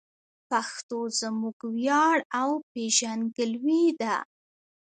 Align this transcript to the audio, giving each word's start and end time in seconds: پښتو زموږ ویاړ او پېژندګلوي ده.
پښتو 0.49 0.99
زموږ 1.19 1.57
ویاړ 1.81 2.17
او 2.41 2.49
پېژندګلوي 2.71 3.85
ده. 4.01 4.15